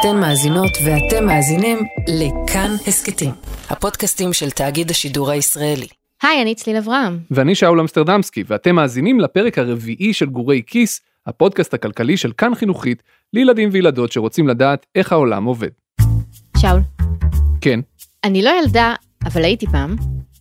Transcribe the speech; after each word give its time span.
אתן 0.00 0.20
מאזינות 0.20 0.70
ואתם 0.84 1.26
מאזינים 1.26 1.78
לכאן 2.08 2.70
הסכתים, 2.86 3.30
הפודקאסטים 3.70 4.32
של 4.32 4.50
תאגיד 4.50 4.90
השידור 4.90 5.30
הישראלי. 5.30 5.86
היי, 6.22 6.42
אני 6.42 6.54
צליל 6.54 6.76
אברהם. 6.76 7.18
ואני 7.30 7.54
שאול 7.54 7.80
אמסטרדמסקי, 7.80 8.44
ואתם 8.46 8.74
מאזינים 8.74 9.20
לפרק 9.20 9.58
הרביעי 9.58 10.12
של 10.12 10.26
גורי 10.26 10.62
כיס, 10.66 11.00
הפודקאסט 11.26 11.74
הכלכלי 11.74 12.16
של 12.16 12.32
כאן 12.32 12.54
חינוכית, 12.54 13.02
לילדים 13.32 13.68
וילדות 13.72 14.12
שרוצים 14.12 14.48
לדעת 14.48 14.86
איך 14.94 15.12
העולם 15.12 15.44
עובד. 15.44 15.68
שאול, 16.56 16.80
כן, 17.60 17.80
אני 18.24 18.42
לא 18.42 18.50
ילדה, 18.62 18.94
אבל 19.24 19.44
הייתי 19.44 19.66
פעם, 19.66 19.96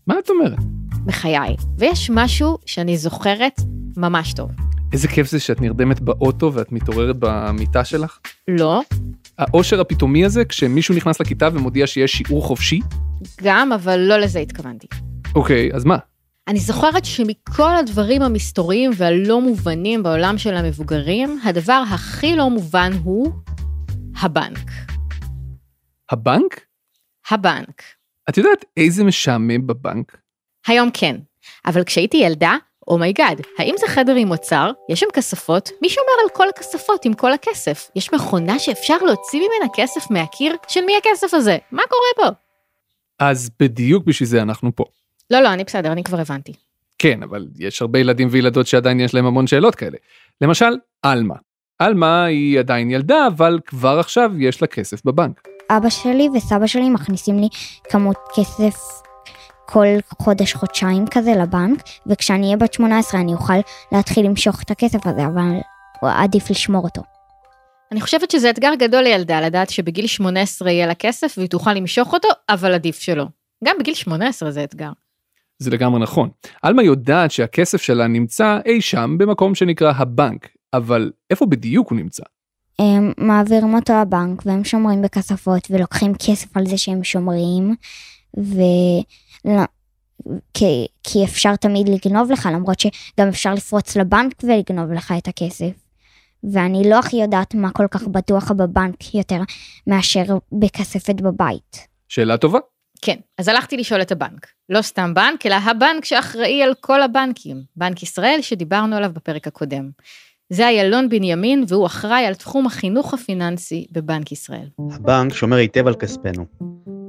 מה 0.07 0.15
את 0.19 0.29
אומרת? 0.29 0.59
בחיי, 1.05 1.55
ויש 1.77 2.09
משהו 2.13 2.57
שאני 2.65 2.97
זוכרת 2.97 3.61
ממש 3.97 4.33
טוב. 4.33 4.51
איזה 4.93 5.07
כיף 5.07 5.27
זה 5.27 5.39
שאת 5.39 5.61
נרדמת 5.61 5.99
באוטו 5.99 6.53
ואת 6.53 6.71
מתעוררת 6.71 7.15
במיטה 7.19 7.85
שלך? 7.85 8.19
לא, 8.47 8.81
האושר 9.38 9.81
הפתאומי 9.81 10.25
הזה 10.25 10.46
כשמישהו 10.46 10.96
נכנס 10.96 11.21
לכיתה 11.21 11.50
ומודיע 11.54 11.87
שיש 11.87 12.11
שיעור 12.11 12.43
חופשי? 12.43 12.79
גם, 13.43 13.71
אבל 13.71 14.00
לא 14.00 14.18
לזה 14.18 14.39
התכוונתי. 14.39 14.87
אוקיי, 15.36 15.69
אז 15.73 15.86
מה? 15.86 15.97
אני 16.47 16.60
זוכרת 16.60 17.05
שמכל 17.05 17.75
הדברים 17.75 18.21
המסתוריים 18.21 18.91
והלא 18.96 19.41
מובנים 19.41 20.04
בעולם 20.04 20.37
של 20.37 20.55
המבוגרים, 20.55 21.39
הדבר 21.43 21.83
הכי 21.93 22.36
לא 22.36 22.50
מובן 22.50 22.91
הוא 23.04 23.32
הבנק. 24.21 24.69
הבנק? 26.11 26.61
הבנק. 27.32 27.82
את 28.29 28.38
יודעת 28.38 28.65
איזה 28.77 29.04
משעמם 29.04 29.68
בבנק? 29.68 30.18
היום 30.68 30.89
כן, 30.93 31.15
אבל 31.65 31.83
כשהייתי 31.83 32.17
ילדה, 32.17 32.55
oh 32.88 33.01
my 33.01 33.14
god, 33.14 33.41
האם 33.58 33.75
זה 33.77 33.88
חדר 33.88 34.16
עם 34.16 34.31
אוצר? 34.31 34.72
יש 34.89 35.00
שם 35.00 35.05
כספות? 35.14 35.69
מי 35.81 35.89
שומר 35.89 36.14
על 36.23 36.30
כל 36.33 36.50
הכספות 36.50 37.05
עם 37.05 37.13
כל 37.13 37.33
הכסף? 37.33 37.89
יש 37.95 38.13
מכונה 38.13 38.59
שאפשר 38.59 38.97
להוציא 38.97 39.39
ממנה 39.39 39.72
כסף 39.75 40.11
מהקיר? 40.11 40.55
של 40.67 40.81
מי 40.86 40.94
הכסף 40.97 41.33
הזה? 41.33 41.58
מה 41.72 41.83
קורה 41.89 42.30
פה? 42.30 42.36
אז 43.19 43.49
בדיוק 43.59 44.05
בשביל 44.05 44.30
זה 44.30 44.41
אנחנו 44.41 44.75
פה. 44.75 44.83
לא, 45.31 45.39
לא, 45.39 45.53
אני 45.53 45.63
בסדר, 45.63 45.91
אני 45.91 46.03
כבר 46.03 46.19
הבנתי. 46.19 46.53
כן, 46.99 47.23
אבל 47.23 47.47
יש 47.59 47.81
הרבה 47.81 47.99
ילדים 47.99 48.27
וילדות 48.31 48.67
שעדיין 48.67 48.99
יש 48.99 49.13
להם 49.13 49.25
המון 49.25 49.47
שאלות 49.47 49.75
כאלה. 49.75 49.97
למשל, 50.41 50.75
עלמה. 51.02 51.35
עלמה 51.80 52.25
היא 52.25 52.59
עדיין 52.59 52.91
ילדה, 52.91 53.27
אבל 53.27 53.59
כבר 53.65 53.99
עכשיו 53.99 54.31
יש 54.39 54.61
לה 54.61 54.67
כסף 54.67 55.05
בבנק. 55.05 55.47
אבא 55.69 55.89
שלי 55.89 56.30
וסבא 56.35 56.67
שלי 56.67 56.89
מכניסים 56.89 57.39
לי 57.39 57.47
כמות 57.89 58.17
כסף 58.35 59.06
כל 59.69 59.87
חודש 60.21 60.53
חודשיים 60.53 61.05
כזה 61.11 61.31
לבנק, 61.31 61.81
וכשאני 62.07 62.45
אהיה 62.45 62.57
בת 62.57 62.73
18 62.73 63.21
אני 63.21 63.33
אוכל 63.33 63.53
להתחיל 63.91 64.25
למשוך 64.25 64.63
את 64.63 64.71
הכסף 64.71 65.07
הזה, 65.07 65.25
אבל 65.25 65.53
עדיף 66.01 66.49
לשמור 66.49 66.83
אותו. 66.83 67.01
אני 67.91 68.01
חושבת 68.01 68.31
שזה 68.31 68.49
אתגר 68.49 68.75
גדול 68.79 69.03
לילדה 69.03 69.41
לדעת 69.41 69.69
שבגיל 69.69 70.07
18 70.07 70.71
יהיה 70.71 70.87
לה 70.87 70.95
כסף 70.95 71.33
והיא 71.37 71.49
תוכל 71.49 71.73
למשוך 71.73 72.13
אותו, 72.13 72.27
אבל 72.49 72.73
עדיף 72.73 72.99
שלא. 72.99 73.25
גם 73.63 73.75
בגיל 73.79 73.93
18 73.93 74.51
זה 74.51 74.63
אתגר. 74.63 74.91
זה 75.59 75.71
לגמרי 75.71 75.99
נכון. 75.99 76.29
עלמה 76.61 76.83
יודעת 76.83 77.31
שהכסף 77.31 77.81
שלה 77.81 78.07
נמצא 78.07 78.59
אי 78.65 78.81
שם 78.81 79.15
במקום 79.19 79.55
שנקרא 79.55 79.93
הבנק, 79.95 80.47
אבל 80.73 81.11
איפה 81.29 81.45
בדיוק 81.45 81.89
הוא 81.89 81.97
נמצא? 81.97 82.23
הם 82.79 83.13
מעבירים 83.17 83.73
אותו 83.73 83.93
לבנק 84.02 84.45
והם 84.45 84.63
שומרים 84.63 85.02
בכספות 85.02 85.67
ולוקחים 85.69 86.13
כסף 86.15 86.57
על 86.57 86.65
זה 86.65 86.77
שהם 86.77 87.03
שומרים, 87.03 87.75
ו... 88.37 88.61
לא, 89.45 89.63
כי, 90.53 90.88
כי 91.03 91.25
אפשר 91.25 91.55
תמיד 91.55 91.89
לגנוב 91.89 92.31
לך, 92.31 92.49
למרות 92.53 92.80
שגם 92.80 93.27
אפשר 93.27 93.53
לפרוץ 93.53 93.97
לבנק 93.97 94.33
ולגנוב 94.43 94.91
לך 94.91 95.13
את 95.17 95.27
הכסף. 95.27 95.71
ואני 96.53 96.89
לא 96.89 96.99
הכי 96.99 97.17
יודעת 97.17 97.55
מה 97.55 97.71
כל 97.71 97.88
כך 97.91 98.08
בטוח 98.08 98.52
בבנק 98.52 99.15
יותר 99.15 99.41
מאשר 99.88 100.23
בכספת 100.52 101.21
בבית. 101.21 101.88
שאלה 102.09 102.38
טובה. 102.38 102.59
כן, 103.02 103.15
אז 103.38 103.47
הלכתי 103.47 103.77
לשאול 103.77 104.02
את 104.02 104.11
הבנק. 104.11 104.47
לא 104.69 104.81
סתם 104.81 105.13
בנק, 105.13 105.45
אלא 105.45 105.55
הבנק 105.55 106.05
שאחראי 106.05 106.64
על 106.64 106.73
כל 106.81 107.02
הבנקים, 107.02 107.61
בנק 107.75 108.04
ישראל 108.04 108.39
שדיברנו 108.42 108.95
עליו 108.95 109.11
בפרק 109.14 109.48
הקודם. 109.48 109.89
זה 110.49 110.67
איילון 110.67 111.09
בנימין 111.09 111.64
והוא 111.67 111.86
אחראי 111.86 112.25
על 112.25 112.36
תחום 112.36 112.65
החינוך 112.65 113.14
הפיננסי 113.14 113.87
בבנק 113.92 114.31
ישראל. 114.31 114.67
הבנק 114.92 115.33
שומר 115.33 115.58
היטב 115.58 115.87
על 115.87 115.95
כספנו. 115.95 116.45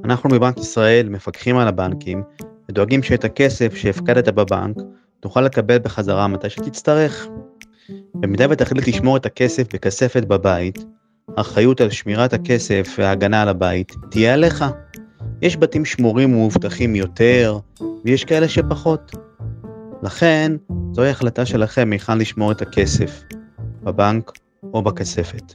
אנחנו 0.09 0.31
בבנק 0.31 0.59
ישראל 0.59 1.09
מפקחים 1.09 1.57
על 1.57 1.69
הבנקים 1.69 2.23
ודואגים 2.69 3.03
שאת 3.03 3.25
הכסף 3.25 3.75
שהפקדת 3.75 4.29
בבנק 4.29 4.77
תוכל 5.21 5.41
לקבל 5.41 5.79
בחזרה 5.79 6.29
מתי 6.29 6.51
שתצטרך. 6.51 7.27
במידה 8.15 8.47
ותחליט 8.51 8.89
לשמור 8.89 9.17
את 9.17 9.27
הכסף 9.27 9.75
בכספת 9.75 10.25
בבית, 10.25 10.85
האחריות 11.37 11.81
על 11.81 11.91
שמירת 11.91 12.33
הכסף 12.33 12.97
וההגנה 12.99 13.43
על 13.43 13.49
הבית 13.49 13.93
תהיה 14.11 14.35
עליך. 14.35 14.65
יש 15.43 15.57
בתים 15.57 15.85
שמורים 15.85 16.33
ומאובטחים 16.35 16.97
יותר, 16.97 17.59
ויש 18.05 18.25
כאלה 18.25 18.49
שפחות. 18.49 19.13
לכן, 20.03 20.53
זוהי 20.93 21.11
החלטה 21.11 21.47
שלכם 21.47 21.89
היכן 21.93 22.19
לשמור 22.19 22.53
את 22.53 22.63
הכסף, 22.63 23.23
בבנק 23.83 24.33
או 24.75 24.83
בכספת. 24.83 25.55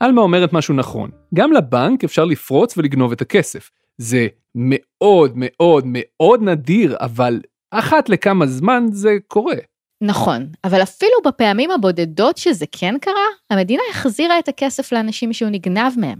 עלמה 0.00 0.20
אומרת 0.20 0.52
משהו 0.52 0.74
נכון, 0.74 1.10
גם 1.34 1.52
לבנק 1.52 2.04
אפשר 2.04 2.24
לפרוץ 2.24 2.78
ולגנוב 2.78 3.12
את 3.12 3.20
הכסף. 3.20 3.70
זה 3.98 4.26
מאוד 4.54 5.32
מאוד 5.34 5.84
מאוד 5.86 6.42
נדיר, 6.42 6.96
אבל 7.00 7.40
אחת 7.70 8.08
לכמה 8.08 8.46
זמן 8.46 8.86
זה 8.92 9.16
קורה. 9.28 9.56
נכון, 10.00 10.46
אבל 10.64 10.82
אפילו 10.82 11.12
בפעמים 11.26 11.70
הבודדות 11.70 12.36
שזה 12.36 12.64
כן 12.72 12.94
קרה, 13.00 13.26
המדינה 13.50 13.82
החזירה 13.90 14.38
את 14.38 14.48
הכסף 14.48 14.92
לאנשים 14.92 15.32
שהוא 15.32 15.50
נגנב 15.50 15.92
מהם. 15.96 16.18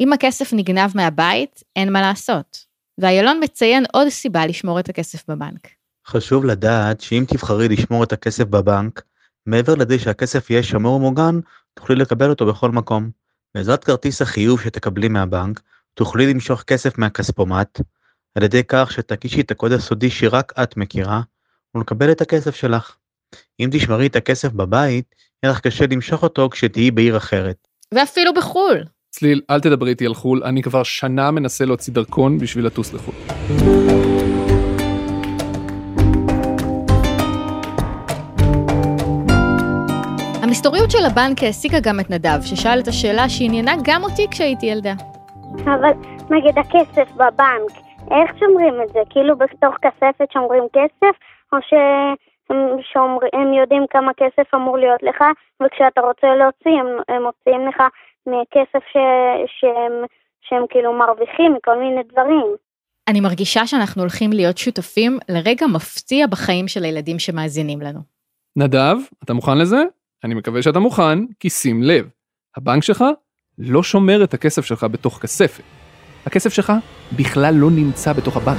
אם 0.00 0.12
הכסף 0.12 0.52
נגנב 0.52 0.90
מהבית, 0.94 1.62
אין 1.76 1.92
מה 1.92 2.00
לעשות. 2.00 2.58
ואיילון 2.98 3.40
מציין 3.42 3.84
עוד 3.92 4.08
סיבה 4.08 4.46
לשמור 4.46 4.80
את 4.80 4.88
הכסף 4.88 5.28
בבנק. 5.28 5.68
חשוב 6.06 6.44
לדעת 6.44 7.00
שאם 7.00 7.24
תבחרי 7.28 7.68
לשמור 7.68 8.04
את 8.04 8.12
הכסף 8.12 8.44
בבנק, 8.44 9.02
מעבר 9.46 9.74
לזה 9.74 9.98
שהכסף 9.98 10.50
יהיה 10.50 10.62
שמור 10.62 10.96
ומוגן, 10.96 11.40
תוכלי 11.74 11.96
לקבל 11.96 12.30
אותו 12.30 12.46
בכל 12.46 12.70
מקום. 12.70 13.10
בעזרת 13.54 13.84
כרטיס 13.84 14.22
החיוב 14.22 14.60
שתקבלי 14.60 15.08
מהבנק, 15.08 15.60
תוכלי 15.96 16.26
למשוך 16.26 16.62
כסף 16.62 16.98
מהכספומט, 16.98 17.80
על 18.34 18.42
ידי 18.42 18.62
כך 18.68 18.92
שתקישי 18.92 19.40
את 19.40 19.50
הקוד 19.50 19.72
הסודי 19.72 20.10
שרק 20.10 20.52
את 20.62 20.76
מכירה, 20.76 21.20
ולקבל 21.74 22.10
את 22.10 22.20
הכסף 22.20 22.54
שלך. 22.54 22.96
אם 23.60 23.68
תשמרי 23.72 24.06
את 24.06 24.16
הכסף 24.16 24.52
בבית, 24.52 25.14
יהיה 25.42 25.52
לך 25.52 25.60
קשה 25.60 25.84
למשוך 25.90 26.22
אותו 26.22 26.48
כשתהיי 26.50 26.90
בעיר 26.90 27.16
אחרת. 27.16 27.56
ואפילו 27.94 28.34
בחו"ל. 28.34 28.84
צליל, 29.10 29.40
אל 29.50 29.60
תדברי 29.60 29.90
איתי 29.90 30.06
על 30.06 30.14
חו"ל, 30.14 30.44
אני 30.44 30.62
כבר 30.62 30.82
שנה 30.82 31.30
מנסה 31.30 31.64
להוציא 31.64 31.92
דרכון 31.92 32.38
בשביל 32.38 32.66
לטוס 32.66 32.92
לחו"ל. 32.92 33.14
המסתוריות 40.42 40.90
של 40.90 41.04
הבנק 41.06 41.42
העסיקה 41.42 41.80
גם 41.80 42.00
את 42.00 42.10
נדב, 42.10 42.38
ששאל 42.42 42.80
את 42.80 42.88
השאלה 42.88 43.28
שעניינה 43.28 43.74
גם 43.84 44.04
אותי 44.04 44.26
כשהייתי 44.30 44.66
ילדה. 44.66 44.94
אבל 45.64 45.92
נגיד 46.30 46.58
הכסף 46.58 47.12
בבנק, 47.12 47.72
איך 48.10 48.38
שומרים 48.38 48.74
את 48.82 48.88
זה? 48.88 48.98
כאילו 49.10 49.36
בתוך 49.38 49.74
כספת 49.82 50.32
שומרים 50.32 50.64
כסף, 50.72 51.16
או 51.52 51.58
שהם 51.68 52.82
שומר, 52.92 53.18
יודעים 53.60 53.84
כמה 53.90 54.12
כסף 54.16 54.54
אמור 54.54 54.78
להיות 54.78 55.02
לך, 55.02 55.24
וכשאתה 55.62 56.00
רוצה 56.00 56.26
להוציא, 56.26 56.80
הם, 56.80 56.86
הם 57.08 57.22
מוציאים 57.22 57.68
לך 57.68 57.82
מכסף 58.26 58.84
ש, 58.92 58.96
שהם, 59.60 59.92
שהם 60.40 60.62
כאילו 60.70 60.92
מרוויחים 60.92 61.54
מכל 61.54 61.78
מיני 61.78 62.02
דברים. 62.12 62.46
אני 63.08 63.20
מרגישה 63.20 63.66
שאנחנו 63.66 64.02
הולכים 64.02 64.32
להיות 64.32 64.58
שותפים 64.58 65.18
לרגע 65.28 65.66
מפתיע 65.66 66.26
בחיים 66.26 66.68
של 66.68 66.84
הילדים 66.84 67.18
שמאזינים 67.18 67.80
לנו. 67.80 68.00
נדב, 68.56 68.96
אתה 69.24 69.34
מוכן 69.34 69.58
לזה? 69.58 69.82
אני 70.24 70.34
מקווה 70.34 70.62
שאתה 70.62 70.78
מוכן, 70.78 71.18
כי 71.40 71.50
שים 71.50 71.82
לב, 71.82 72.08
הבנק 72.56 72.82
שלך 72.82 73.04
לא 73.58 73.82
שומר 73.82 74.24
את 74.24 74.34
הכסף 74.34 74.64
שלך 74.64 74.84
בתוך 74.84 75.18
כספת. 75.18 75.62
הכסף 76.26 76.52
שלך 76.52 76.72
בכלל 77.16 77.54
לא 77.54 77.70
נמצא 77.70 78.12
בתוך 78.12 78.36
הבנק. 78.36 78.58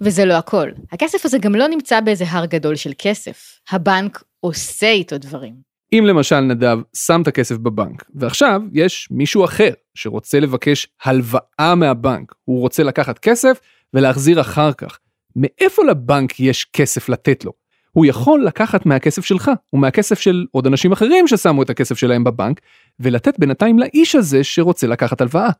וזה 0.00 0.24
לא 0.24 0.34
הכל. 0.34 0.68
הכסף 0.92 1.24
הזה 1.24 1.38
גם 1.38 1.54
לא 1.54 1.68
נמצא 1.68 2.00
באיזה 2.00 2.24
הר 2.28 2.46
גדול 2.46 2.76
של 2.76 2.92
כסף. 2.98 3.58
הבנק 3.70 4.22
עושה 4.40 4.90
איתו 4.90 5.18
דברים. 5.18 5.54
אם 5.92 6.04
למשל 6.06 6.40
נדב 6.40 6.78
שם 6.96 7.22
את 7.22 7.28
הכסף 7.28 7.56
בבנק, 7.56 8.04
ועכשיו 8.14 8.62
יש 8.72 9.08
מישהו 9.10 9.44
אחר 9.44 9.70
שרוצה 9.94 10.40
לבקש 10.40 10.88
הלוואה 11.04 11.74
מהבנק, 11.76 12.34
הוא 12.44 12.60
רוצה 12.60 12.82
לקחת 12.82 13.18
כסף 13.18 13.60
ולהחזיר 13.94 14.40
אחר 14.40 14.72
כך, 14.72 14.98
מאיפה 15.36 15.84
לבנק 15.84 16.40
יש 16.40 16.64
כסף 16.72 17.08
לתת 17.08 17.44
לו? 17.44 17.61
הוא 17.92 18.06
יכול 18.06 18.44
לקחת 18.46 18.86
מהכסף 18.86 19.24
שלך 19.24 19.50
ומהכסף 19.72 20.20
של 20.20 20.46
עוד 20.50 20.66
אנשים 20.66 20.92
אחרים 20.92 21.28
ששמו 21.28 21.62
את 21.62 21.70
הכסף 21.70 21.98
שלהם 21.98 22.24
בבנק, 22.24 22.60
ולתת 23.00 23.38
בינתיים 23.38 23.78
לאיש 23.78 24.14
הזה 24.14 24.44
שרוצה 24.44 24.86
לקחת 24.86 25.20
הלוואה. 25.20 25.50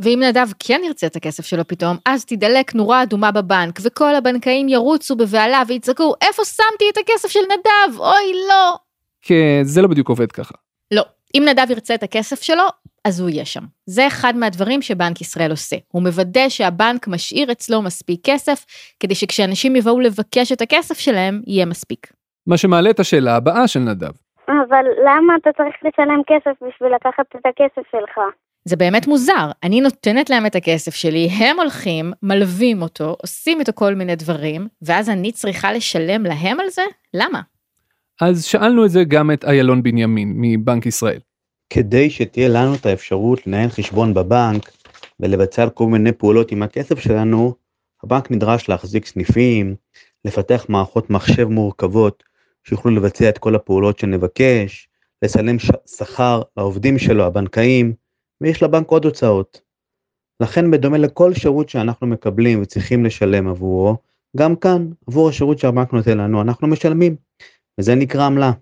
ואם 0.00 0.22
נדב 0.22 0.46
כן 0.58 0.80
ירצה 0.84 1.06
את 1.06 1.16
הכסף 1.16 1.46
שלו 1.46 1.66
פתאום, 1.66 1.96
אז 2.06 2.24
תדלק 2.24 2.74
נורה 2.74 3.02
אדומה 3.02 3.30
בבנק, 3.30 3.78
וכל 3.82 4.14
הבנקאים 4.14 4.68
ירוצו 4.68 5.16
בבהלה 5.16 5.62
ויצעקו, 5.68 6.14
איפה 6.22 6.44
שמתי 6.44 6.84
את 6.92 6.98
הכסף 6.98 7.28
של 7.28 7.40
נדב? 7.40 7.98
אוי, 7.98 8.32
לא. 8.48 8.76
כי 9.22 9.34
זה 9.62 9.82
לא 9.82 9.88
בדיוק 9.88 10.08
עובד 10.08 10.32
ככה. 10.32 10.54
לא. 10.90 11.02
אם 11.34 11.42
נדב 11.48 11.70
ירצה 11.70 11.94
את 11.94 12.02
הכסף 12.02 12.42
שלו, 12.42 12.64
אז 13.06 13.20
הוא 13.20 13.30
יהיה 13.30 13.44
שם. 13.44 13.60
זה 13.86 14.06
אחד 14.06 14.36
מהדברים 14.36 14.82
שבנק 14.82 15.20
ישראל 15.20 15.50
עושה. 15.50 15.76
הוא 15.92 16.02
מוודא 16.02 16.48
שהבנק 16.48 17.08
משאיר 17.08 17.52
אצלו 17.52 17.82
מספיק 17.82 18.20
כסף, 18.24 18.64
כדי 19.00 19.14
שכשאנשים 19.14 19.76
יבואו 19.76 20.00
לבקש 20.00 20.52
את 20.52 20.60
הכסף 20.60 20.98
שלהם, 20.98 21.40
יהיה 21.46 21.66
מספיק. 21.66 22.06
מה 22.46 22.56
שמעלה 22.56 22.90
את 22.90 23.00
השאלה 23.00 23.36
הבאה 23.36 23.68
של 23.68 23.80
נדב. 23.80 24.10
אבל 24.48 24.84
למה 25.06 25.32
אתה 25.42 25.50
צריך 25.56 25.74
לשלם 25.84 26.22
כסף 26.26 26.66
בשביל 26.68 26.94
לקחת 26.94 27.24
את 27.36 27.46
הכסף 27.46 27.90
שלך? 27.90 28.18
זה 28.64 28.76
באמת 28.76 29.06
מוזר, 29.06 29.50
אני 29.62 29.80
נותנת 29.80 30.30
להם 30.30 30.46
את 30.46 30.54
הכסף 30.54 30.94
שלי, 30.94 31.28
הם 31.38 31.60
הולכים, 31.60 32.12
מלווים 32.22 32.82
אותו, 32.82 33.16
עושים 33.22 33.60
איתו 33.60 33.72
כל 33.74 33.94
מיני 33.94 34.16
דברים, 34.16 34.68
ואז 34.82 35.10
אני 35.10 35.32
צריכה 35.32 35.72
לשלם 35.72 36.22
להם 36.22 36.60
על 36.60 36.68
זה? 36.68 36.82
למה? 37.14 37.40
אז 38.20 38.44
שאלנו 38.44 38.84
את 38.84 38.90
זה 38.90 39.04
גם 39.08 39.30
את 39.30 39.44
איילון 39.44 39.82
בנימין 39.82 40.32
מבנק 40.36 40.86
ישראל. 40.86 41.18
כדי 41.70 42.10
שתהיה 42.10 42.48
לנו 42.48 42.74
את 42.74 42.86
האפשרות 42.86 43.46
לנהל 43.46 43.68
חשבון 43.68 44.14
בבנק 44.14 44.72
ולבצע 45.20 45.70
כל 45.70 45.86
מיני 45.86 46.12
פעולות 46.12 46.52
עם 46.52 46.62
הכסף 46.62 46.98
שלנו, 46.98 47.54
הבנק 48.02 48.30
נדרש 48.30 48.68
להחזיק 48.68 49.06
סניפים, 49.06 49.76
לפתח 50.24 50.66
מערכות 50.68 51.10
מחשב 51.10 51.48
מורכבות 51.48 52.22
שיוכלו 52.64 52.90
לבצע 52.90 53.28
את 53.28 53.38
כל 53.38 53.54
הפעולות 53.54 53.98
שנבקש, 53.98 54.88
לסלם 55.22 55.56
שכר 55.86 56.42
לעובדים 56.56 56.98
שלו, 56.98 57.24
הבנקאים, 57.24 57.94
ויש 58.40 58.62
לבנק 58.62 58.88
עוד 58.88 59.04
הוצאות. 59.04 59.60
לכן 60.40 60.70
בדומה 60.70 60.98
לכל 60.98 61.34
שירות 61.34 61.68
שאנחנו 61.68 62.06
מקבלים 62.06 62.62
וצריכים 62.62 63.04
לשלם 63.04 63.48
עבורו, 63.48 63.96
גם 64.36 64.56
כאן, 64.56 64.90
עבור 65.08 65.28
השירות 65.28 65.58
שהבנק 65.58 65.92
נותן 65.92 66.18
לנו, 66.18 66.42
אנחנו 66.42 66.68
משלמים, 66.68 67.16
וזה 67.80 67.94
נקרא 67.94 68.26
עמלה. 68.26 68.52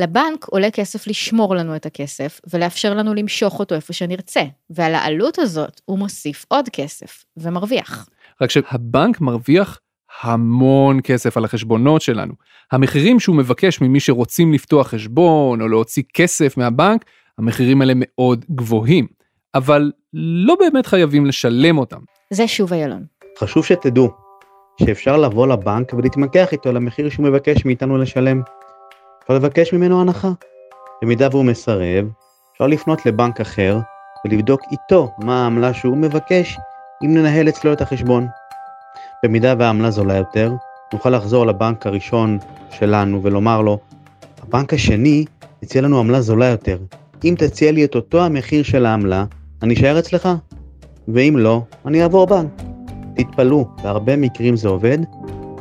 לבנק 0.00 0.44
עולה 0.44 0.70
כסף 0.70 1.06
לשמור 1.06 1.54
לנו 1.54 1.76
את 1.76 1.86
הכסף 1.86 2.40
ולאפשר 2.52 2.94
לנו 2.94 3.14
למשוך 3.14 3.58
אותו 3.58 3.74
איפה 3.74 3.92
שנרצה, 3.92 4.42
ועל 4.70 4.94
העלות 4.94 5.38
הזאת 5.38 5.80
הוא 5.84 5.98
מוסיף 5.98 6.44
עוד 6.48 6.68
כסף 6.68 7.24
ומרוויח. 7.36 8.08
רק 8.40 8.50
שהבנק 8.50 9.20
מרוויח 9.20 9.78
המון 10.22 11.00
כסף 11.04 11.36
על 11.36 11.44
החשבונות 11.44 12.02
שלנו. 12.02 12.32
המחירים 12.72 13.20
שהוא 13.20 13.36
מבקש 13.36 13.80
ממי 13.80 14.00
שרוצים 14.00 14.52
לפתוח 14.52 14.88
חשבון 14.88 15.60
או 15.60 15.68
להוציא 15.68 16.02
כסף 16.14 16.56
מהבנק, 16.56 17.04
המחירים 17.38 17.80
האלה 17.80 17.92
מאוד 17.96 18.44
גבוהים, 18.50 19.06
אבל 19.54 19.92
לא 20.12 20.54
באמת 20.60 20.86
חייבים 20.86 21.26
לשלם 21.26 21.78
אותם. 21.78 22.00
זה 22.30 22.48
שוב 22.48 22.72
איילון. 22.72 23.04
חשוב 23.38 23.64
שתדעו 23.64 24.10
שאפשר 24.80 25.16
לבוא 25.16 25.46
לבנק 25.46 25.94
ולהתמקח 25.94 26.52
איתו 26.52 26.68
על 26.68 26.76
המחיר 26.76 27.08
שהוא 27.08 27.26
מבקש 27.26 27.64
מאיתנו 27.64 27.98
לשלם. 27.98 28.42
אפשר 29.30 29.38
לבקש 29.38 29.72
ממנו 29.72 30.00
הנחה. 30.00 30.32
במידה 31.02 31.28
והוא 31.30 31.44
מסרב, 31.44 32.06
אפשר 32.52 32.66
לפנות 32.66 33.06
לבנק 33.06 33.40
אחר 33.40 33.78
ולבדוק 34.24 34.60
איתו 34.72 35.10
מה 35.18 35.42
העמלה 35.42 35.74
שהוא 35.74 35.96
מבקש 35.96 36.58
אם 37.04 37.14
ננהל 37.14 37.48
אצלו 37.48 37.72
את 37.72 37.80
החשבון. 37.80 38.26
במידה 39.24 39.54
והעמלה 39.58 39.90
זולה 39.90 40.16
יותר, 40.16 40.52
נוכל 40.92 41.10
לחזור 41.10 41.46
לבנק 41.46 41.86
הראשון 41.86 42.38
שלנו 42.70 43.22
ולומר 43.22 43.60
לו, 43.60 43.78
הבנק 44.42 44.74
השני 44.74 45.24
הציע 45.62 45.82
לנו 45.82 45.98
עמלה 45.98 46.20
זולה 46.20 46.46
יותר. 46.46 46.78
אם 47.24 47.34
תציע 47.38 47.72
לי 47.72 47.84
את 47.84 47.94
אותו 47.94 48.24
המחיר 48.24 48.62
של 48.62 48.86
העמלה, 48.86 49.24
אני 49.62 49.74
אשאר 49.74 49.98
אצלך, 49.98 50.28
ואם 51.08 51.34
לא, 51.38 51.62
אני 51.86 52.02
אעבור 52.02 52.26
בנק. 52.26 52.50
תתפלאו, 53.16 53.68
בהרבה 53.82 54.16
מקרים 54.16 54.56
זה 54.56 54.68
עובד, 54.68 54.98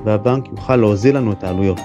והבנק 0.05 0.47
יוכל 0.47 0.75
להוזיל 0.75 1.17
לנו 1.17 1.31
את 1.31 1.43
העלויות. 1.43 1.79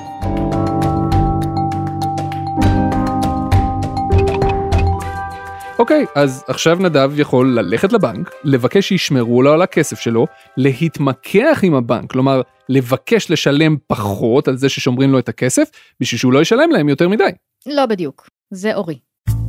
אוקיי, 5.78 6.06
אז 6.14 6.44
עכשיו 6.48 6.78
נדב 6.80 7.10
יכול 7.16 7.58
ללכת 7.58 7.92
לבנק, 7.92 8.30
לבקש 8.44 8.88
שישמרו 8.88 9.42
לו 9.42 9.52
על 9.52 9.62
הכסף 9.62 10.00
שלו, 10.00 10.26
להתמקח 10.56 11.60
עם 11.62 11.74
הבנק, 11.74 12.10
כלומר, 12.10 12.40
לבקש 12.68 13.30
לשלם 13.30 13.76
פחות 13.86 14.48
על 14.48 14.56
זה 14.56 14.68
ששומרים 14.68 15.12
לו 15.12 15.18
את 15.18 15.28
הכסף, 15.28 15.68
בשביל 16.00 16.18
שהוא 16.18 16.32
לא 16.32 16.42
ישלם 16.42 16.70
להם 16.70 16.88
יותר 16.88 17.08
מדי. 17.08 17.30
לא 17.66 17.86
בדיוק, 17.86 18.28
זה 18.50 18.74
אורי. 18.74 18.98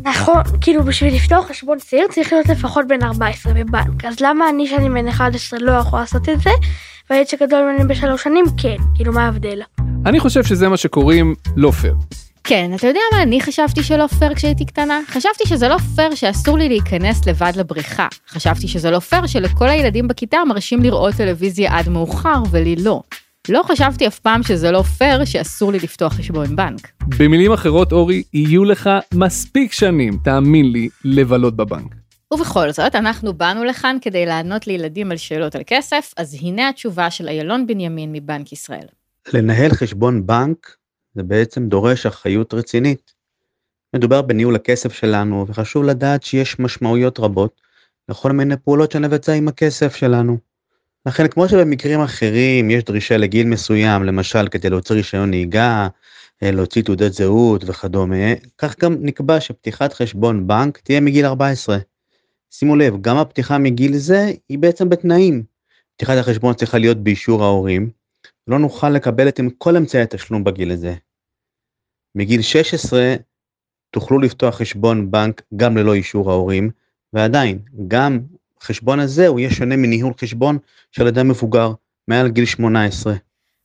נכון, 0.03 0.41
כאילו 0.61 0.83
בשביל 0.83 1.15
לפתוח 1.15 1.47
חשבון 1.47 1.77
צעיר 1.77 2.07
צריך 2.11 2.33
להיות 2.33 2.47
לפחות 2.47 2.87
בן 2.87 3.03
14 3.03 3.53
בבנק, 3.53 4.05
אז 4.05 4.19
למה 4.19 4.49
אני 4.49 4.67
שאני 4.67 4.89
בן 4.89 5.07
11 5.07 5.59
לא 5.59 5.71
יכול 5.71 5.99
לעשות 5.99 6.29
את 6.29 6.41
זה, 6.41 6.49
והילד 7.09 7.27
שגדול 7.27 7.63
ממני 7.63 7.83
בשלוש 7.93 8.23
שנים 8.23 8.45
כן, 8.61 8.77
כאילו 8.95 9.13
מה 9.13 9.25
ההבדל? 9.25 9.61
אני 10.05 10.19
חושב 10.19 10.43
שזה 10.43 10.69
מה 10.69 10.77
שקוראים 10.77 11.35
לא 11.55 11.71
פייר. 11.71 11.95
כן, 12.47 12.71
אתה 12.75 12.87
יודע 12.87 12.99
מה 13.11 13.23
אני 13.23 13.41
חשבתי 13.41 13.83
שלא 13.83 14.07
פייר 14.07 14.35
כשהייתי 14.35 14.65
קטנה? 14.65 14.99
חשבתי 15.07 15.47
שזה 15.47 15.67
לא 15.67 15.77
פייר 15.95 16.15
שאסור 16.15 16.57
לי 16.57 16.69
להיכנס 16.69 17.27
לבד 17.27 17.51
לבריכה. 17.55 18.07
חשבתי 18.29 18.67
שזה 18.67 18.91
לא 18.91 18.99
פייר 18.99 19.27
שלכל 19.27 19.69
הילדים 19.69 20.07
בכיתה 20.07 20.37
מרשים 20.47 20.83
לראות 20.83 21.15
טלוויזיה 21.15 21.77
עד 21.77 21.89
מאוחר 21.89 22.43
ולי 22.51 22.75
לא. 22.75 23.01
לא 23.49 23.61
חשבתי 23.63 24.07
אף 24.07 24.19
פעם 24.19 24.43
שזה 24.43 24.71
לא 24.71 24.81
פייר 24.81 25.25
שאסור 25.25 25.71
לי 25.71 25.77
לפתוח 25.79 26.13
חשבון 26.13 26.55
בנק. 26.55 26.91
במילים 27.19 27.51
אחרות, 27.51 27.91
אורי, 27.91 28.23
יהיו 28.33 28.65
לך 28.65 28.89
מספיק 29.13 29.73
שנים, 29.73 30.17
תאמין 30.23 30.71
לי, 30.71 30.89
לבלות 31.05 31.55
בבנק. 31.55 31.95
ובכל 32.33 32.71
זאת, 32.71 32.95
אנחנו 32.95 33.33
באנו 33.33 33.63
לכאן 33.63 33.97
כדי 34.01 34.25
לענות 34.25 34.67
לילדים 34.67 35.11
על 35.11 35.17
שאלות 35.17 35.55
על 35.55 35.61
כסף, 35.67 36.13
אז 36.17 36.37
הנה 36.41 36.69
התשובה 36.69 37.11
של 37.11 37.27
איילון 37.27 37.67
בנימין 37.67 38.11
מבנק 38.11 38.51
ישראל. 38.51 38.87
לנהל 39.33 39.71
חשבון 39.71 40.27
בנק 40.27 40.75
זה 41.15 41.23
בעצם 41.23 41.67
דורש 41.67 42.05
אחריות 42.05 42.53
רצינית. 42.53 43.13
מדובר 43.95 44.21
בניהול 44.21 44.55
הכסף 44.55 44.93
שלנו, 44.93 45.45
וחשוב 45.47 45.83
לדעת 45.83 46.23
שיש 46.23 46.59
משמעויות 46.59 47.19
רבות 47.19 47.61
לכל 48.09 48.31
מיני 48.31 48.55
פעולות 48.57 48.91
שנבצע 48.91 49.33
עם 49.33 49.47
הכסף 49.47 49.95
שלנו. 49.95 50.37
לכן 51.05 51.27
כמו 51.27 51.49
שבמקרים 51.49 52.01
אחרים 52.01 52.71
יש 52.71 52.83
דרישה 52.83 53.17
לגיל 53.17 53.47
מסוים, 53.47 54.03
למשל 54.03 54.47
כדי 54.47 54.69
להוציא 54.69 54.95
רישיון 54.95 55.29
נהיגה, 55.29 55.87
אה, 56.43 56.51
להוציא 56.51 56.83
תעודת 56.83 57.13
זהות 57.13 57.63
וכדומה, 57.67 58.33
כך 58.57 58.79
גם 58.79 58.95
נקבע 58.99 59.39
שפתיחת 59.39 59.93
חשבון 59.93 60.47
בנק 60.47 60.77
תהיה 60.77 60.99
מגיל 60.99 61.25
14. 61.25 61.77
שימו 62.51 62.75
לב, 62.75 63.01
גם 63.01 63.17
הפתיחה 63.17 63.57
מגיל 63.57 63.97
זה 63.97 64.31
היא 64.49 64.59
בעצם 64.59 64.89
בתנאים. 64.89 65.43
פתיחת 65.95 66.17
החשבון 66.17 66.53
צריכה 66.53 66.77
להיות 66.77 66.97
באישור 66.97 67.43
ההורים, 67.43 67.89
לא 68.47 68.59
נוכל 68.59 68.89
לקבל 68.89 69.27
את 69.27 69.39
כל 69.57 69.77
אמצעי 69.77 70.01
התשלום 70.01 70.43
בגיל 70.43 70.71
הזה. 70.71 70.95
מגיל 72.15 72.41
16 72.41 73.15
תוכלו 73.91 74.19
לפתוח 74.19 74.55
חשבון 74.55 75.11
בנק 75.11 75.41
גם 75.55 75.77
ללא 75.77 75.93
אישור 75.93 76.31
ההורים, 76.31 76.71
ועדיין, 77.13 77.59
גם 77.87 78.19
החשבון 78.61 78.99
הזה 78.99 79.27
הוא 79.27 79.39
יהיה 79.39 79.51
שונה 79.51 79.75
מניהול 79.75 80.13
חשבון 80.21 80.57
של 80.91 81.07
אדם 81.07 81.27
מבוגר, 81.27 81.71
מעל 82.07 82.29
גיל 82.29 82.45
18. 82.45 83.13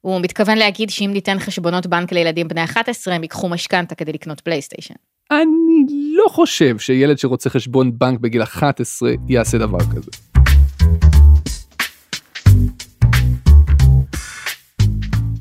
הוא 0.00 0.21
מתכוון 0.21 0.59
להגיד 0.59 0.90
שאם 0.90 1.11
ניתן 1.12 1.38
חשבונות 1.38 1.87
בנק 1.87 2.12
לילדים 2.12 2.49
בני 2.49 2.64
11, 2.64 3.14
הם 3.14 3.23
ייקחו 3.23 3.49
משכנתה 3.49 3.95
כדי 3.95 4.12
לקנות 4.12 4.40
פלייסטיישן. 4.40 4.95
אני 5.31 5.85
לא 6.16 6.25
חושב 6.28 6.78
שילד 6.78 7.19
שרוצה 7.19 7.50
חשבון 7.50 7.99
בנק 7.99 8.21
בגיל 8.21 8.43
11 8.43 9.12
יעשה 9.28 9.59
דבר 9.59 9.78
כזה. 9.81 10.29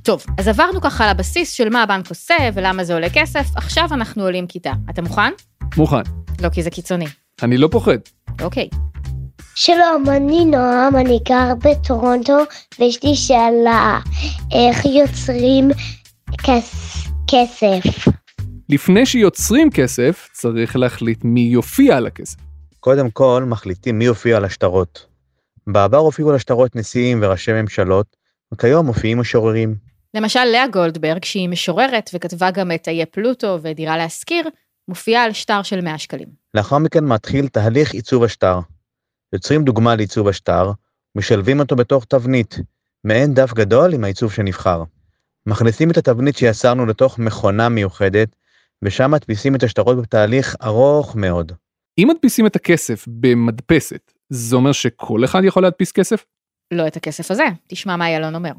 טוב, 0.09 0.25
אז 0.37 0.47
עברנו 0.47 0.81
ככה 0.81 1.03
על 1.03 1.09
הבסיס 1.09 1.51
של 1.51 1.69
מה 1.69 1.83
הבנק 1.83 2.09
עושה 2.09 2.35
ולמה 2.53 2.83
זה 2.83 2.93
עולה 2.93 3.07
כסף, 3.13 3.45
עכשיו 3.55 3.87
אנחנו 3.91 4.23
עולים 4.23 4.47
כיתה. 4.47 4.73
אתה 4.89 5.01
מוכן? 5.01 5.31
מוכן. 5.77 6.01
לא, 6.41 6.49
כי 6.49 6.63
זה 6.63 6.69
קיצוני. 6.69 7.05
אני 7.43 7.57
לא 7.57 7.67
פוחד. 7.71 7.97
אוקיי. 8.41 8.69
שלום, 9.55 10.03
אני 10.07 10.45
נועם, 10.45 10.95
אני 10.95 11.19
גר 11.27 11.53
בטורונטו, 11.63 12.37
ויש 12.79 13.03
לי 13.03 13.15
שאלה, 13.15 13.99
איך 14.51 14.85
יוצרים 14.85 15.69
כס... 16.43 16.95
כסף? 17.27 18.07
לפני 18.69 19.05
שיוצרים 19.05 19.69
כסף, 19.69 20.27
צריך 20.33 20.75
להחליט 20.75 21.23
מי 21.23 21.41
יופיע 21.41 21.97
על 21.97 22.07
הכסף. 22.07 22.37
קודם 22.79 23.09
כל 23.09 23.43
מחליטים 23.47 23.99
מי 23.99 24.05
יופיע 24.05 24.37
על 24.37 24.45
השטרות. 24.45 25.05
בעבר 25.67 25.97
הופיעו 25.97 26.29
על 26.29 26.35
השטרות 26.35 26.75
נשיאים 26.75 27.19
וראשי 27.21 27.61
ממשלות, 27.61 28.15
וכיום 28.53 28.85
מופיעים 28.85 29.19
משוררים. 29.19 29.88
למשל, 30.13 30.43
לאה 30.43 30.67
גולדברג, 30.67 31.25
שהיא 31.25 31.49
משוררת 31.49 32.09
וכתבה 32.13 32.51
גם 32.51 32.71
את 32.71 32.87
איי 32.87 33.05
פלוטו 33.05 33.57
ודירה 33.61 33.97
להשכיר, 33.97 34.49
מופיעה 34.87 35.23
על 35.23 35.33
שטר 35.33 35.63
של 35.63 35.81
100 35.81 35.97
שקלים. 35.97 36.27
לאחר 36.53 36.77
מכן 36.77 37.03
מתחיל 37.05 37.47
תהליך 37.47 37.93
עיצוב 37.93 38.23
השטר. 38.23 38.59
יוצרים 39.33 39.63
דוגמה 39.63 39.95
לעיצוב 39.95 40.27
השטר, 40.27 40.71
משלבים 41.15 41.59
אותו 41.59 41.75
בתוך 41.75 42.05
תבנית, 42.05 42.55
מעין 43.03 43.33
דף 43.33 43.53
גדול 43.53 43.93
עם 43.93 44.03
העיצוב 44.03 44.33
שנבחר. 44.33 44.83
מכניסים 45.45 45.91
את 45.91 45.97
התבנית 45.97 46.37
שיצרנו 46.37 46.85
לתוך 46.85 47.19
מכונה 47.19 47.69
מיוחדת, 47.69 48.35
ושם 48.81 49.11
מדפיסים 49.11 49.55
את 49.55 49.63
השטרות 49.63 50.01
בתהליך 50.01 50.55
ארוך 50.63 51.15
מאוד. 51.15 51.51
אם 51.97 52.07
מדפיסים 52.11 52.45
את 52.45 52.55
הכסף 52.55 53.05
במדפסת, 53.07 54.11
זה 54.29 54.55
אומר 54.55 54.71
שכל 54.71 55.25
אחד 55.25 55.41
יכול 55.43 55.63
להדפיס 55.63 55.91
כסף? 55.91 56.25
לא 56.71 56.87
את 56.87 56.97
הכסף 56.97 57.31
הזה, 57.31 57.45
תשמע 57.67 57.95
מה 57.95 58.09
ילון 58.09 58.35
אומר. 58.35 58.51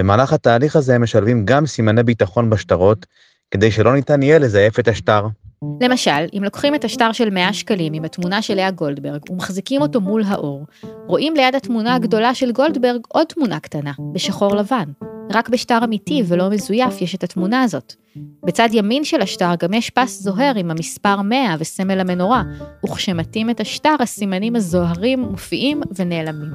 במהלך 0.00 0.32
התהליך 0.32 0.76
הזה 0.76 0.94
הם 0.94 1.02
משלבים 1.02 1.44
גם 1.44 1.66
סימני 1.66 2.02
ביטחון 2.02 2.50
בשטרות, 2.50 3.06
כדי 3.50 3.70
שלא 3.70 3.94
ניתן 3.94 4.22
יהיה 4.22 4.38
לזייף 4.38 4.78
את 4.78 4.88
השטר. 4.88 5.26
למשל, 5.80 6.10
אם 6.38 6.44
לוקחים 6.44 6.74
את 6.74 6.84
השטר 6.84 7.12
של 7.12 7.30
100 7.30 7.52
שקלים 7.52 7.92
עם 7.92 8.04
התמונה 8.04 8.42
של 8.42 8.54
לאה 8.54 8.70
גולדברג 8.70 9.30
ומחזיקים 9.30 9.82
אותו 9.82 10.00
מול 10.00 10.22
האור, 10.26 10.66
רואים 11.06 11.34
ליד 11.36 11.54
התמונה 11.54 11.94
הגדולה 11.94 12.34
של 12.34 12.52
גולדברג 12.52 13.00
עוד 13.08 13.26
תמונה 13.26 13.60
קטנה, 13.60 13.92
בשחור 14.14 14.56
לבן. 14.56 14.84
רק 15.34 15.48
בשטר 15.48 15.78
אמיתי 15.84 16.22
ולא 16.28 16.50
מזויף 16.50 17.00
יש 17.00 17.14
את 17.14 17.24
התמונה 17.24 17.62
הזאת. 17.62 17.94
בצד 18.44 18.68
ימין 18.72 19.04
של 19.04 19.22
השטר 19.22 19.54
גם 19.58 19.74
יש 19.74 19.90
פס 19.90 20.22
זוהר 20.22 20.52
עם 20.56 20.70
המספר 20.70 21.22
100 21.22 21.56
וסמל 21.58 22.00
המנורה, 22.00 22.42
וכשמטים 22.84 23.50
את 23.50 23.60
השטר 23.60 23.94
הסימנים 24.00 24.56
הזוהרים 24.56 25.20
מופיעים 25.20 25.80
ונעלמים. 25.96 26.50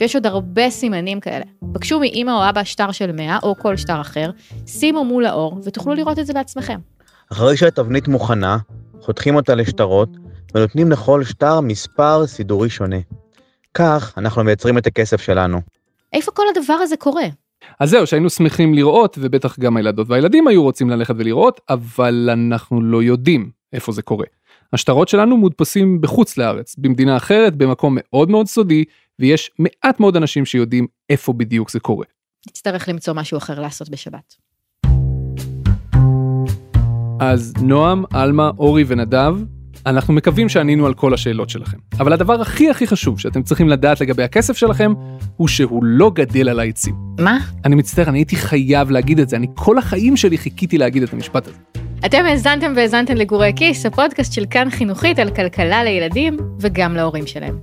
ויש 0.00 0.14
עוד 0.14 0.26
הרבה 0.26 0.70
סימנים 0.70 1.20
כאלה. 1.20 1.44
בקשו 1.62 2.00
מאמא 2.00 2.30
או 2.30 2.48
אבא 2.48 2.64
שטר 2.64 2.92
של 2.92 3.12
100 3.12 3.38
או 3.42 3.56
כל 3.58 3.76
שטר 3.76 4.00
אחר, 4.00 4.30
שימו 4.66 5.04
מול 5.04 5.26
האור 5.26 5.60
ותוכלו 5.64 5.94
לראות 5.94 6.18
את 6.18 6.26
זה 6.26 6.32
בעצמכם. 6.32 6.78
אחרי 7.32 7.56
שהתבנית 7.56 8.08
מוכנה, 8.08 8.58
חותכים 9.00 9.36
אותה 9.36 9.54
לשטרות 9.54 10.08
ונותנים 10.54 10.92
לכל 10.92 11.24
שטר 11.24 11.60
מספר 11.60 12.26
סידורי 12.26 12.70
שונה. 12.70 12.96
כך 13.74 14.12
אנחנו 14.16 14.44
מייצרים 14.44 14.78
את 14.78 14.86
הכסף 14.86 15.20
שלנו. 15.20 15.60
איפה 16.12 16.32
כל 16.32 16.42
הדבר 16.56 16.74
הזה 16.74 16.96
קורה? 16.96 17.24
אז 17.80 17.90
זהו, 17.90 18.06
שהיינו 18.06 18.30
שמחים 18.30 18.74
לראות, 18.74 19.18
ובטח 19.20 19.58
גם 19.58 19.76
הילדות 19.76 20.10
והילדים 20.10 20.48
היו 20.48 20.62
רוצים 20.62 20.90
ללכת 20.90 21.14
ולראות, 21.18 21.60
אבל 21.70 22.28
אנחנו 22.32 22.82
לא 22.82 23.02
יודעים 23.02 23.50
איפה 23.72 23.92
זה 23.92 24.02
קורה. 24.02 24.26
השטרות 24.72 25.08
שלנו 25.08 25.36
מודפסים 25.36 26.00
בחוץ 26.00 26.36
לארץ, 26.36 26.76
במדינה 26.78 27.16
אחרת, 27.16 27.56
במקום 27.56 27.96
מאוד 28.00 28.30
מאוד 28.30 28.46
סודי, 28.46 28.84
ויש 29.18 29.50
מעט 29.58 30.00
מאוד 30.00 30.16
אנשים 30.16 30.44
שיודעים 30.44 30.86
איפה 31.10 31.32
בדיוק 31.32 31.70
זה 31.70 31.80
קורה. 31.80 32.06
נצטרך 32.48 32.88
למצוא 32.88 33.14
משהו 33.14 33.38
אחר 33.38 33.60
לעשות 33.60 33.88
בשבת. 33.88 34.34
אז 37.20 37.54
נועם, 37.62 38.04
עלמה, 38.12 38.50
אורי 38.58 38.84
ונדב, 38.86 39.36
אנחנו 39.86 40.14
מקווים 40.14 40.48
שענינו 40.48 40.86
על 40.86 40.94
כל 40.94 41.14
השאלות 41.14 41.50
שלכם. 41.50 41.76
אבל 42.00 42.12
הדבר 42.12 42.40
הכי 42.40 42.70
הכי 42.70 42.86
חשוב 42.86 43.20
שאתם 43.20 43.42
צריכים 43.42 43.68
לדעת 43.68 44.00
לגבי 44.00 44.22
הכסף 44.22 44.56
שלכם, 44.56 44.92
הוא 45.36 45.48
שהוא 45.48 45.84
לא 45.84 46.10
גדל 46.14 46.48
על 46.48 46.60
העצים. 46.60 46.94
מה? 47.18 47.38
אני 47.64 47.74
מצטער, 47.74 48.08
אני 48.08 48.18
הייתי 48.18 48.36
חייב 48.36 48.90
להגיד 48.90 49.18
את 49.18 49.28
זה, 49.28 49.36
אני 49.36 49.46
כל 49.54 49.78
החיים 49.78 50.16
שלי 50.16 50.38
חיכיתי 50.38 50.78
להגיד 50.78 51.02
את 51.02 51.12
המשפט 51.12 51.46
הזה. 51.46 51.56
אתם 52.06 52.24
האזנתם 52.26 52.72
והאזנתם 52.76 53.14
לגורי 53.14 53.52
כיס, 53.56 53.86
הפודקאסט 53.86 54.32
של 54.32 54.44
כאן 54.50 54.70
חינוכית 54.70 55.18
על 55.18 55.30
כלכלה 55.30 55.84
לילדים 55.84 56.36
וגם 56.60 56.96
להורים 56.96 57.26
שלהם. 57.26 57.58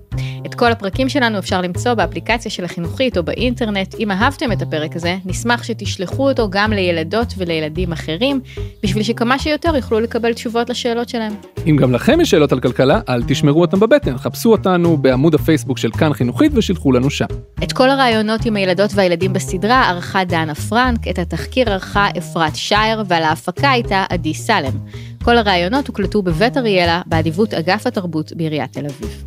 את 0.45 0.55
כל 0.55 0.71
הפרקים 0.71 1.09
שלנו 1.09 1.39
אפשר 1.39 1.61
למצוא 1.61 1.93
באפליקציה 1.93 2.51
של 2.51 2.65
החינוכית 2.65 3.17
או 3.17 3.23
באינטרנט. 3.23 3.95
אם 3.99 4.11
אהבתם 4.11 4.51
את 4.51 4.61
הפרק 4.61 4.95
הזה, 4.95 5.17
נשמח 5.25 5.63
שתשלחו 5.63 6.29
אותו 6.29 6.49
גם 6.49 6.73
לילדות 6.73 7.33
ולילדים 7.37 7.91
אחרים, 7.91 8.41
בשביל 8.83 9.03
שכמה 9.03 9.39
שיותר 9.39 9.75
יוכלו 9.75 9.99
לקבל 9.99 10.33
תשובות 10.33 10.69
לשאלות 10.69 11.09
שלהם. 11.09 11.33
אם 11.69 11.77
גם 11.77 11.93
לכם 11.93 12.21
יש 12.21 12.31
שאלות 12.31 12.51
על 12.51 12.59
כלכלה, 12.59 12.99
אל 13.09 13.23
תשמרו 13.23 13.61
אותם 13.61 13.79
בבטן, 13.79 14.17
חפשו 14.17 14.51
אותנו 14.51 14.97
בעמוד 14.97 15.35
הפייסבוק 15.35 15.77
של 15.77 15.91
כאן 15.91 16.13
חינוכית 16.13 16.51
ושילחו 16.55 16.91
לנו 16.91 17.09
שם. 17.09 17.25
את 17.63 17.73
כל 17.73 17.89
הרעיונות 17.89 18.45
עם 18.45 18.55
הילדות 18.55 18.91
והילדים 18.93 19.33
בסדרה 19.33 19.89
ערכה 19.89 20.23
דנה 20.23 20.55
פרנק, 20.55 21.07
את 21.07 21.19
התחקיר 21.19 21.69
ערכה 21.69 22.07
אפרת 22.17 22.55
שייר, 22.55 23.03
ועל 23.07 23.23
ההפקה 23.23 23.71
הייתה 23.71 24.05
עדי 24.09 24.33
סלם. 24.33 24.71
כל 25.23 25.38
הרעיונות 25.38 25.88
הוקלטו 25.88 26.21
בבית 26.21 26.57
אריאלה, 26.57 27.01
באדיבות 27.05 27.53
אגף 27.53 27.88
התרבות 27.88 28.31
בעיריית 28.35 28.73
תל 28.73 28.85
אביב. 28.85 29.23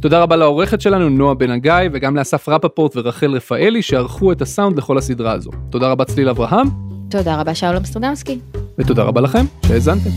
תודה 0.00 0.22
רבה 0.22 0.36
לעורכת 0.36 0.80
שלנו 0.80 1.08
נועה 1.08 1.34
בן 1.34 1.50
הגיא 1.50 1.72
וגם 1.92 2.16
לאסף 2.16 2.48
רפפורט 2.48 2.96
ורחל 2.96 3.30
רפאלי 3.30 3.82
שערכו 3.82 4.32
את 4.32 4.42
הסאונד 4.42 4.78
לכל 4.78 4.98
הסדרה 4.98 5.32
הזו. 5.32 5.50
תודה 5.70 5.88
רבה 5.88 6.04
צליל 6.04 6.28
אברהם. 6.28 6.66
תודה 7.10 7.40
רבה 7.40 7.54
שאול 7.54 7.76
אמסטרדמסקי. 7.76 8.38
ותודה 8.78 9.02
רבה 9.02 9.20
לכם 9.20 9.44
שהאזנתם. 9.66 10.10